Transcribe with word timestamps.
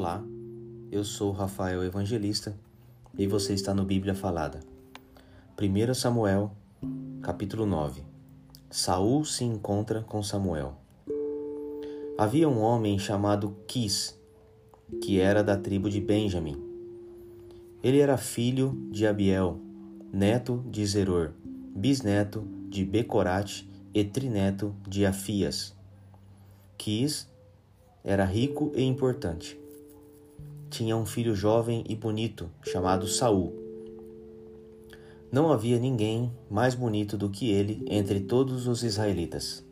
Olá, 0.00 0.24
eu 0.92 1.02
sou 1.02 1.32
Rafael 1.32 1.82
Evangelista 1.82 2.56
e 3.18 3.26
você 3.26 3.52
está 3.52 3.74
no 3.74 3.84
Bíblia 3.84 4.14
Falada. 4.14 4.60
1 5.60 5.92
Samuel, 5.92 6.52
capítulo 7.20 7.66
9. 7.66 8.04
Saul 8.70 9.24
se 9.24 9.42
encontra 9.42 10.02
com 10.02 10.22
Samuel. 10.22 10.76
Havia 12.16 12.48
um 12.48 12.60
homem 12.60 12.96
chamado 12.96 13.56
Quis, 13.66 14.16
que 15.02 15.18
era 15.18 15.42
da 15.42 15.56
tribo 15.56 15.90
de 15.90 16.00
Benjamim. 16.00 16.62
Ele 17.82 17.98
era 17.98 18.16
filho 18.16 18.80
de 18.92 19.04
Abiel, 19.04 19.58
neto 20.12 20.64
de 20.70 20.86
Zeror, 20.86 21.32
bisneto 21.74 22.46
de 22.70 22.84
Becorate 22.84 23.68
e 23.92 24.04
trineto 24.04 24.72
de 24.86 25.04
Afias. 25.04 25.74
Quis 26.76 27.28
era 28.04 28.24
rico 28.24 28.70
e 28.76 28.84
importante. 28.84 29.58
Tinha 30.70 30.96
um 30.96 31.06
filho 31.06 31.34
jovem 31.34 31.84
e 31.88 31.94
bonito 31.94 32.50
chamado 32.62 33.06
Saul. 33.06 33.52
Não 35.30 35.50
havia 35.50 35.78
ninguém 35.78 36.32
mais 36.50 36.74
bonito 36.74 37.16
do 37.16 37.28
que 37.28 37.50
ele 37.50 37.84
entre 37.88 38.20
todos 38.20 38.66
os 38.66 38.82
israelitas. 38.82 39.64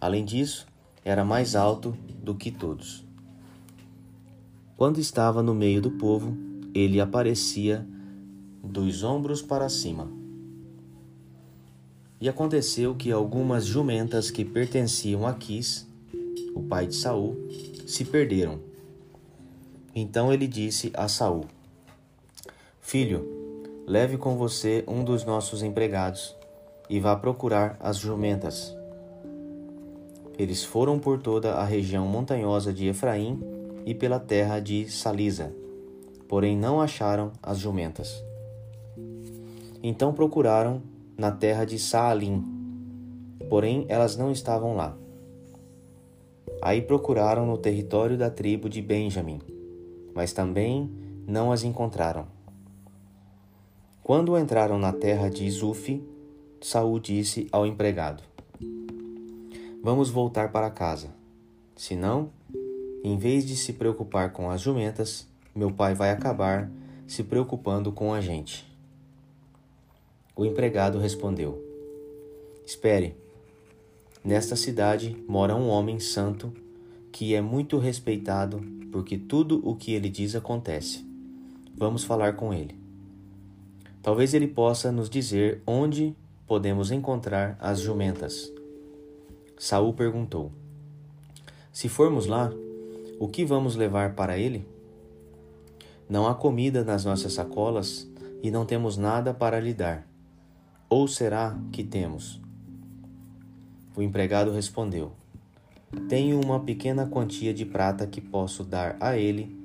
Além 0.00 0.24
disso, 0.24 0.66
era 1.04 1.24
mais 1.24 1.54
alto 1.54 1.96
do 2.22 2.34
que 2.34 2.50
todos. 2.50 3.04
Quando 4.76 4.98
estava 4.98 5.42
no 5.42 5.54
meio 5.54 5.80
do 5.80 5.90
povo, 5.92 6.36
ele 6.74 7.00
aparecia 7.00 7.86
dos 8.62 9.02
ombros 9.02 9.40
para 9.40 9.68
cima. 9.68 10.10
E 12.20 12.28
aconteceu 12.28 12.94
que 12.94 13.12
algumas 13.12 13.66
jumentas 13.66 14.30
que 14.30 14.44
pertenciam 14.44 15.26
a 15.26 15.34
Quis 15.34 15.86
o 16.54 16.62
pai 16.62 16.86
de 16.86 16.94
Saul, 16.94 17.36
se 17.86 18.04
perderam. 18.04 18.60
Então 19.94 20.32
ele 20.32 20.46
disse 20.48 20.90
a 20.94 21.06
Saul: 21.06 21.44
Filho, 22.80 23.26
leve 23.86 24.18
com 24.18 24.36
você 24.36 24.84
um 24.88 25.04
dos 25.04 25.24
nossos 25.24 25.62
empregados 25.62 26.34
e 26.90 26.98
vá 26.98 27.14
procurar 27.14 27.76
as 27.78 27.96
jumentas. 27.96 28.76
Eles 30.36 30.64
foram 30.64 30.98
por 30.98 31.20
toda 31.20 31.54
a 31.54 31.64
região 31.64 32.06
montanhosa 32.06 32.72
de 32.72 32.88
Efraim 32.88 33.40
e 33.86 33.94
pela 33.94 34.18
terra 34.18 34.58
de 34.58 34.90
Salisa, 34.90 35.54
porém 36.26 36.56
não 36.56 36.80
acharam 36.80 37.30
as 37.40 37.58
jumentas. 37.58 38.24
Então 39.80 40.12
procuraram 40.12 40.82
na 41.16 41.30
terra 41.30 41.64
de 41.64 41.78
Saalim, 41.78 42.42
porém 43.48 43.84
elas 43.88 44.16
não 44.16 44.32
estavam 44.32 44.74
lá. 44.74 44.96
Aí 46.60 46.82
procuraram 46.82 47.46
no 47.46 47.58
território 47.58 48.16
da 48.16 48.30
tribo 48.30 48.68
de 48.68 48.80
Benjamim, 48.80 49.40
mas 50.14 50.32
também 50.32 50.90
não 51.26 51.50
as 51.50 51.64
encontraram. 51.64 52.26
Quando 54.02 54.38
entraram 54.38 54.78
na 54.78 54.92
terra 54.92 55.28
de 55.28 55.50
Zufi, 55.50 56.02
Saul 56.60 57.00
disse 57.00 57.48
ao 57.50 57.66
empregado: 57.66 58.22
Vamos 59.82 60.10
voltar 60.10 60.52
para 60.52 60.70
casa. 60.70 61.08
Senão, 61.76 62.30
em 63.02 63.18
vez 63.18 63.44
de 63.44 63.56
se 63.56 63.72
preocupar 63.72 64.32
com 64.32 64.50
as 64.50 64.60
jumentas, 64.60 65.26
meu 65.54 65.70
pai 65.70 65.94
vai 65.94 66.10
acabar 66.10 66.70
se 67.06 67.24
preocupando 67.24 67.92
com 67.92 68.12
a 68.14 68.20
gente. 68.20 68.64
O 70.36 70.44
empregado 70.44 70.98
respondeu: 70.98 71.62
Espere, 72.66 73.16
Nesta 74.24 74.56
cidade 74.56 75.22
mora 75.28 75.54
um 75.54 75.68
homem 75.68 76.00
santo 76.00 76.50
que 77.12 77.34
é 77.34 77.42
muito 77.42 77.76
respeitado 77.76 78.64
porque 78.94 79.18
tudo 79.18 79.60
o 79.68 79.74
que 79.74 79.92
ele 79.92 80.08
diz 80.08 80.36
acontece. 80.36 81.04
Vamos 81.76 82.04
falar 82.04 82.36
com 82.36 82.54
ele. 82.54 82.78
Talvez 84.00 84.32
ele 84.34 84.46
possa 84.46 84.92
nos 84.92 85.10
dizer 85.10 85.60
onde 85.66 86.14
podemos 86.46 86.92
encontrar 86.92 87.58
as 87.60 87.80
jumentas. 87.80 88.52
Saul 89.58 89.94
perguntou: 89.94 90.52
Se 91.72 91.88
formos 91.88 92.26
lá, 92.26 92.52
o 93.18 93.26
que 93.26 93.44
vamos 93.44 93.74
levar 93.74 94.14
para 94.14 94.38
ele? 94.38 94.64
Não 96.08 96.28
há 96.28 96.34
comida 96.36 96.84
nas 96.84 97.04
nossas 97.04 97.32
sacolas 97.32 98.08
e 98.44 98.48
não 98.48 98.64
temos 98.64 98.96
nada 98.96 99.34
para 99.34 99.58
lhe 99.58 99.74
dar. 99.74 100.06
Ou 100.88 101.08
será 101.08 101.58
que 101.72 101.82
temos? 101.82 102.40
O 103.96 104.02
empregado 104.02 104.52
respondeu: 104.52 105.10
Tenho 106.08 106.40
uma 106.40 106.60
pequena 106.60 107.06
quantia 107.06 107.54
de 107.54 107.64
prata 107.64 108.06
que 108.06 108.20
posso 108.20 108.62
dar 108.62 108.96
a 109.00 109.16
ele, 109.16 109.56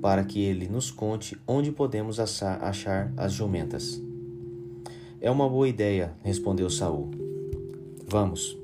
para 0.00 0.24
que 0.24 0.40
ele 0.40 0.68
nos 0.68 0.90
conte 0.90 1.36
onde 1.46 1.72
podemos 1.72 2.20
achar 2.20 3.12
as 3.16 3.32
jumentas. 3.32 4.00
É 5.20 5.30
uma 5.30 5.48
boa 5.48 5.68
ideia, 5.68 6.12
respondeu 6.22 6.70
Saul. 6.70 7.10
Vamos. 8.06 8.56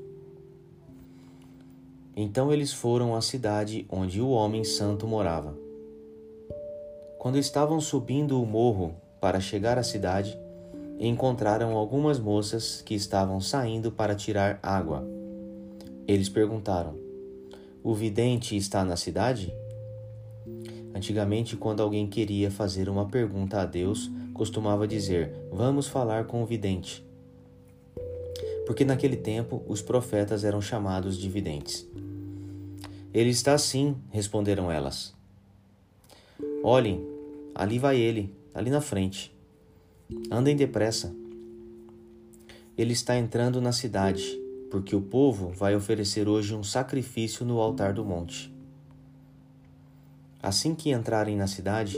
Então 2.16 2.52
eles 2.52 2.72
foram 2.72 3.16
à 3.16 3.20
cidade 3.20 3.84
onde 3.90 4.20
o 4.20 4.28
homem 4.28 4.62
santo 4.62 5.06
morava. 5.06 5.58
Quando 7.18 7.38
estavam 7.38 7.80
subindo 7.80 8.40
o 8.40 8.46
morro 8.46 8.94
para 9.20 9.40
chegar 9.40 9.78
à 9.78 9.82
cidade, 9.82 10.38
encontraram 11.00 11.76
algumas 11.76 12.20
moças 12.20 12.80
que 12.82 12.94
estavam 12.94 13.40
saindo 13.40 13.90
para 13.90 14.14
tirar 14.14 14.60
água. 14.62 15.04
Eles 16.06 16.28
perguntaram: 16.28 17.03
O 17.84 17.92
vidente 17.92 18.56
está 18.56 18.82
na 18.82 18.96
cidade? 18.96 19.52
Antigamente, 20.94 21.54
quando 21.54 21.82
alguém 21.82 22.06
queria 22.06 22.50
fazer 22.50 22.88
uma 22.88 23.06
pergunta 23.06 23.60
a 23.60 23.66
Deus, 23.66 24.10
costumava 24.32 24.88
dizer: 24.88 25.34
Vamos 25.52 25.86
falar 25.86 26.24
com 26.24 26.42
o 26.42 26.46
vidente. 26.46 27.06
Porque 28.64 28.86
naquele 28.86 29.18
tempo 29.18 29.62
os 29.68 29.82
profetas 29.82 30.44
eram 30.44 30.62
chamados 30.62 31.18
de 31.18 31.28
videntes. 31.28 31.86
Ele 33.12 33.28
está 33.28 33.58
sim, 33.58 33.94
responderam 34.10 34.72
elas. 34.72 35.14
Olhem, 36.62 37.06
ali 37.54 37.78
vai 37.78 38.00
ele, 38.00 38.34
ali 38.54 38.70
na 38.70 38.80
frente. 38.80 39.30
Andem 40.30 40.56
depressa. 40.56 41.14
Ele 42.78 42.94
está 42.94 43.18
entrando 43.18 43.60
na 43.60 43.72
cidade, 43.72 44.40
porque 44.74 44.96
o 44.96 45.00
povo 45.00 45.50
vai 45.50 45.76
oferecer 45.76 46.28
hoje 46.28 46.52
um 46.52 46.64
sacrifício 46.64 47.46
no 47.46 47.60
altar 47.60 47.92
do 47.92 48.04
monte. 48.04 48.52
Assim 50.42 50.74
que 50.74 50.90
entrarem 50.90 51.36
na 51.36 51.46
cidade, 51.46 51.96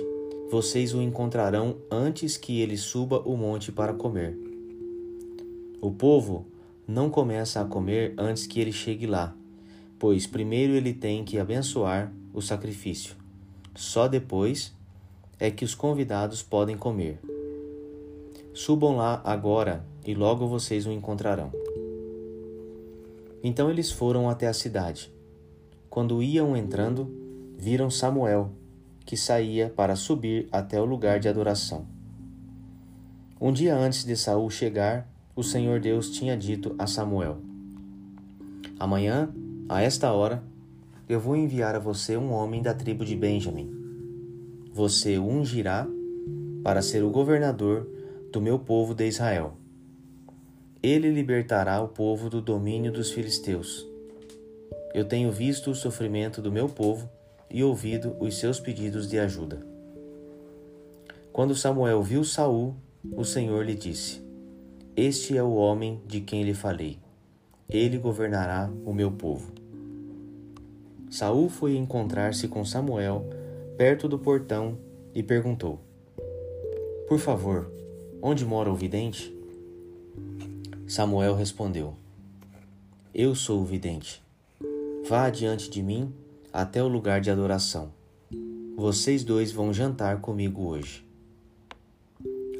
vocês 0.51 0.93
o 0.93 1.01
encontrarão 1.01 1.79
antes 1.91 2.37
que 2.37 2.61
ele 2.61 2.77
suba 2.77 3.21
o 3.21 3.35
monte 3.35 3.73
para 3.73 3.95
comer. 3.95 4.37
O 5.81 5.91
povo 5.91 6.45
não 6.87 7.09
começa 7.09 7.63
a 7.63 7.65
comer 7.65 8.13
antes 8.19 8.47
que 8.47 8.61
ele 8.61 8.73
chegue 8.73 9.07
lá, 9.07 9.35
pois 9.99 10.27
primeiro 10.27 10.75
ele 10.75 10.93
tem 10.93 11.25
que 11.25 11.39
abençoar 11.39 12.13
o 12.35 12.43
sacrifício. 12.43 13.17
Só 13.75 14.07
depois 14.07 14.71
é 15.41 15.51
que 15.51 15.65
os 15.65 15.75
convidados 15.75 16.43
podem 16.43 16.77
comer. 16.77 17.21
Subam 18.53 18.97
lá 18.97 19.23
agora 19.25 19.83
e 20.05 20.15
logo 20.15 20.47
vocês 20.47 20.85
o 20.85 20.93
encontrarão. 20.93 21.51
Então 23.47 23.71
eles 23.71 23.93
foram 23.93 24.29
até 24.29 24.49
a 24.49 24.53
cidade. 24.53 25.09
Quando 25.89 26.21
iam 26.21 26.57
entrando, 26.57 27.09
viram 27.57 27.89
Samuel, 27.89 28.51
que 29.05 29.17
saía 29.17 29.71
para 29.71 29.95
subir 29.95 30.49
até 30.51 30.81
o 30.81 30.84
lugar 30.84 31.21
de 31.21 31.29
adoração. 31.29 31.87
Um 33.41 33.53
dia 33.53 33.77
antes 33.77 34.05
de 34.05 34.17
Saul 34.17 34.51
chegar, 34.51 35.09
o 35.37 35.45
Senhor 35.45 35.79
Deus 35.79 36.11
tinha 36.11 36.37
dito 36.37 36.75
a 36.77 36.89
Samuel: 36.89 37.39
Amanhã, 38.81 39.33
a 39.69 39.81
esta 39.81 40.13
hora, 40.13 40.43
eu 41.09 41.21
vou 41.21 41.37
enviar 41.37 41.77
a 41.77 41.78
você 41.78 42.16
um 42.16 42.33
homem 42.33 42.60
da 42.60 42.75
tribo 42.75 43.04
de 43.04 43.15
Benjamim. 43.15 43.71
Você 44.72 45.19
o 45.19 45.25
ungirá 45.25 45.87
para 46.65 46.83
ser 46.83 47.04
o 47.04 47.10
governador 47.10 47.89
do 48.33 48.41
meu 48.41 48.59
povo 48.59 48.93
de 48.93 49.07
Israel. 49.07 49.57
Ele 50.86 51.10
libertará 51.10 51.83
o 51.83 51.88
povo 51.88 52.30
do 52.30 52.41
domínio 52.41 52.92
dos 52.92 53.10
filisteus. 53.10 53.84
Eu 54.94 55.04
tenho 55.04 55.33
visto 55.33 55.72
o 55.72 55.74
sofrimento 55.74 56.41
do 56.41 56.53
meu 56.53 56.68
povo 56.68 57.10
e 57.50 57.65
ouvido 57.65 58.15
os 58.21 58.38
seus 58.38 58.60
pedidos 58.60 59.09
de 59.09 59.18
ajuda. 59.18 59.66
Quando 61.33 61.56
Samuel 61.56 62.04
viu 62.04 62.22
Saul, 62.22 62.77
o 63.16 63.24
Senhor 63.24 63.65
lhe 63.65 63.74
disse: 63.74 64.22
Este 64.94 65.36
é 65.36 65.42
o 65.42 65.56
homem 65.56 66.00
de 66.06 66.21
quem 66.21 66.44
lhe 66.44 66.54
falei. 66.54 67.00
Ele 67.68 67.98
governará 67.98 68.71
o 68.84 68.92
meu 68.92 69.10
povo. 69.10 69.50
Saul 71.10 71.48
foi 71.48 71.77
encontrar-se 71.77 72.47
com 72.47 72.65
Samuel 72.65 73.28
perto 73.77 74.09
do 74.09 74.21
portão 74.21 74.78
e 75.12 75.21
perguntou: 75.21 75.80
Por 77.09 77.18
favor, 77.18 77.72
Onde 78.22 78.44
mora 78.44 78.71
o 78.71 78.74
vidente? 78.74 79.35
Samuel 80.88 81.34
respondeu: 81.34 81.94
Eu 83.12 83.34
sou 83.34 83.60
o 83.60 83.65
vidente. 83.65 84.22
Vá 85.09 85.27
adiante 85.27 85.68
de 85.68 85.83
mim 85.83 86.12
até 86.53 86.80
o 86.80 86.86
lugar 86.86 87.21
de 87.21 87.28
adoração. 87.28 87.92
vocês 88.77 89.24
dois 89.24 89.50
vão 89.50 89.72
jantar 89.72 90.21
comigo 90.21 90.62
hoje. 90.62 91.04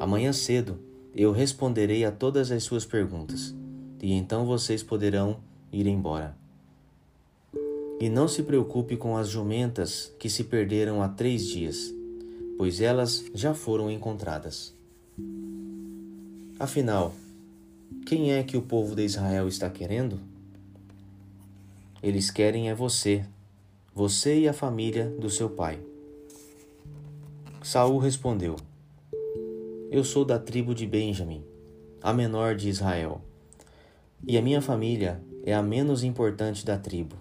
Amanhã 0.00 0.32
cedo 0.32 0.78
eu 1.14 1.31
responderei 1.31 2.05
a 2.05 2.11
todas 2.11 2.50
as 2.50 2.64
suas 2.64 2.84
perguntas, 2.84 3.55
e 4.02 4.12
então 4.12 4.44
vocês 4.44 4.82
poderão 4.82 5.38
ir 5.73 5.87
embora. 5.87 6.37
E 8.00 8.08
não 8.08 8.26
se 8.26 8.43
preocupe 8.43 8.96
com 8.96 9.17
as 9.17 9.28
jumentas 9.28 10.12
que 10.19 10.28
se 10.28 10.44
perderam 10.44 11.00
há 11.00 11.08
três 11.08 11.46
dias, 11.46 11.94
pois 12.58 12.81
elas 12.81 13.25
já 13.32 13.55
foram 13.55 13.90
encontradas. 13.90 14.75
Afinal, 16.58 17.14
quem 18.06 18.33
é 18.33 18.43
que 18.43 18.56
o 18.56 18.62
povo 18.62 18.94
de 18.94 19.05
Israel 19.05 19.49
está 19.49 19.69
querendo? 19.69 20.21
Eles 22.03 22.31
querem 22.31 22.69
é 22.69 22.75
você, 22.75 23.25
você 23.94 24.41
e 24.41 24.49
a 24.49 24.53
família 24.53 25.11
do 25.19 25.29
seu 25.29 25.50
pai. 25.50 25.81
Saul 27.62 27.99
respondeu: 27.99 28.55
Eu 29.91 30.05
sou 30.05 30.25
da 30.25 30.38
tribo 30.38 30.75
de 30.75 30.87
Benjamim, 30.87 31.43
a 32.00 32.12
menor 32.12 32.55
de 32.55 32.69
Israel, 32.69 33.21
e 34.25 34.38
a 34.38 34.43
minha 34.43 34.62
família 34.62 35.21
é 35.44 35.55
a 35.55 35.62
menos 35.62 36.05
importante 36.05 36.65
da 36.65 36.79
tribo. 36.79 37.17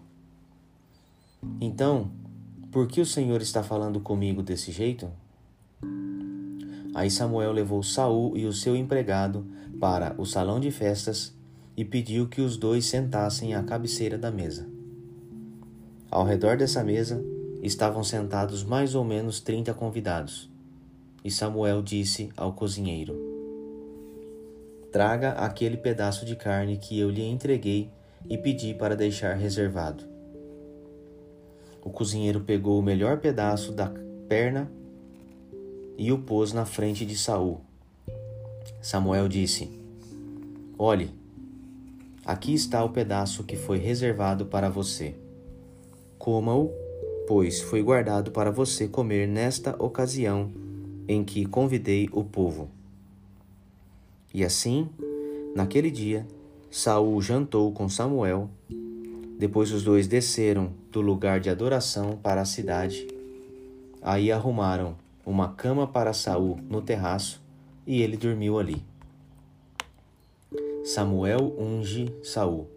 Então, 1.59 2.11
por 2.71 2.87
que 2.87 3.01
o 3.01 3.05
Senhor 3.05 3.41
está 3.41 3.63
falando 3.63 3.99
comigo 3.99 4.43
desse 4.43 4.71
jeito? 4.71 5.09
Aí 6.93 7.09
Samuel 7.09 7.51
levou 7.51 7.81
Saul 7.81 8.37
e 8.37 8.45
o 8.45 8.53
seu 8.53 8.75
empregado 8.75 9.45
para 9.79 10.15
o 10.17 10.25
salão 10.25 10.59
de 10.59 10.71
festas 10.71 11.35
e 11.75 11.83
pediu 11.83 12.27
que 12.27 12.41
os 12.41 12.57
dois 12.57 12.85
sentassem 12.85 13.53
à 13.53 13.63
cabeceira 13.63 14.17
da 14.17 14.31
mesa. 14.31 14.67
Ao 16.09 16.23
redor 16.23 16.57
dessa 16.57 16.83
mesa 16.83 17.23
estavam 17.61 18.03
sentados 18.03 18.63
mais 18.63 18.95
ou 18.95 19.03
menos 19.03 19.39
trinta 19.39 19.73
convidados. 19.73 20.49
E 21.23 21.31
Samuel 21.31 21.81
disse 21.81 22.29
ao 22.37 22.53
cozinheiro: 22.53 23.15
Traga 24.91 25.31
aquele 25.31 25.75
pedaço 25.75 26.25
de 26.25 26.35
carne 26.35 26.77
que 26.77 26.97
eu 26.97 27.09
lhe 27.09 27.23
entreguei 27.23 27.89
e 28.29 28.37
pedi 28.37 28.73
para 28.73 28.95
deixar 28.95 29.33
reservado. 29.33 30.05
O 31.83 31.89
cozinheiro 31.89 32.41
pegou 32.41 32.79
o 32.79 32.83
melhor 32.83 33.19
pedaço 33.19 33.71
da 33.71 33.91
perna 34.27 34.71
e 35.97 36.11
o 36.11 36.19
pôs 36.19 36.53
na 36.53 36.65
frente 36.65 37.05
de 37.05 37.17
Saul. 37.17 37.61
Samuel 38.81 39.27
disse: 39.27 39.69
Olhe, 40.77 41.09
aqui 42.25 42.53
está 42.53 42.83
o 42.83 42.89
pedaço 42.89 43.43
que 43.43 43.55
foi 43.55 43.77
reservado 43.77 44.45
para 44.45 44.69
você. 44.69 45.15
Coma-o, 46.17 46.71
pois 47.27 47.61
foi 47.61 47.81
guardado 47.81 48.31
para 48.31 48.51
você 48.51 48.87
comer 48.87 49.27
nesta 49.27 49.75
ocasião 49.81 50.51
em 51.07 51.23
que 51.23 51.45
convidei 51.45 52.09
o 52.11 52.23
povo. 52.23 52.69
E 54.33 54.43
assim, 54.43 54.89
naquele 55.55 55.89
dia, 55.89 56.27
Saul 56.69 57.21
jantou 57.21 57.71
com 57.71 57.87
Samuel. 57.87 58.49
Depois 59.39 59.71
os 59.71 59.83
dois 59.83 60.07
desceram 60.07 60.73
do 60.91 60.99
lugar 61.01 61.39
de 61.39 61.49
adoração 61.49 62.17
para 62.21 62.41
a 62.41 62.45
cidade. 62.45 63.07
Aí 64.01 64.31
arrumaram 64.31 64.95
uma 65.25 65.49
cama 65.53 65.87
para 65.87 66.13
Saul 66.13 66.59
no 66.69 66.81
terraço 66.81 67.44
e 67.85 68.01
ele 68.01 68.17
dormiu 68.17 68.57
ali. 68.57 68.83
Samuel 70.83 71.55
unge 71.57 72.13
Saul. 72.23 72.67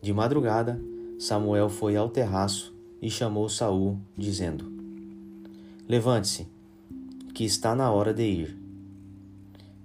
De 0.00 0.12
madrugada, 0.12 0.80
Samuel 1.18 1.68
foi 1.68 1.96
ao 1.96 2.08
terraço 2.08 2.74
e 3.00 3.10
chamou 3.10 3.48
Saul, 3.48 3.98
dizendo: 4.16 4.70
Levante-se, 5.88 6.46
que 7.34 7.44
está 7.44 7.74
na 7.74 7.90
hora 7.90 8.14
de 8.14 8.22
ir. 8.22 8.58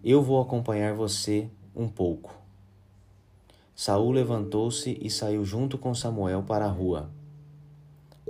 Eu 0.04 0.22
vou 0.22 0.42
acompanhar 0.42 0.94
você 0.94 1.50
um 1.76 1.88
pouco. 1.88 2.36
Saul 3.76 4.12
levantou-se 4.12 4.98
e 5.02 5.10
saiu 5.10 5.44
junto 5.44 5.78
com 5.78 5.96
Samuel 5.96 6.44
para 6.44 6.66
a 6.66 6.70
rua. 6.70 7.10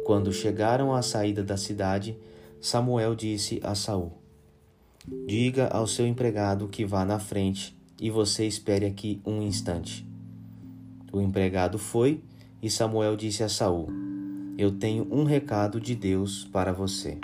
Quando 0.06 0.32
chegaram 0.32 0.94
à 0.94 1.02
saída 1.02 1.44
da 1.44 1.58
cidade, 1.58 2.18
Samuel 2.62 3.16
disse 3.16 3.60
a 3.64 3.76
Saul: 3.76 4.21
Diga 5.28 5.68
ao 5.68 5.88
seu 5.88 6.06
empregado 6.06 6.68
que 6.68 6.86
vá 6.86 7.04
na 7.04 7.18
frente 7.18 7.76
e 8.00 8.12
você 8.12 8.46
espere 8.46 8.86
aqui 8.86 9.20
um 9.26 9.42
instante. 9.42 10.06
O 11.12 11.20
empregado 11.20 11.80
foi 11.80 12.22
e 12.62 12.70
Samuel 12.70 13.16
disse 13.16 13.44
a 13.44 13.50
Saul: 13.50 13.90
Eu 14.58 14.72
tenho 14.72 15.08
um 15.12 15.24
recado 15.24 15.80
de 15.80 15.96
Deus 15.96 16.46
para 16.46 16.72
você. 16.72 17.18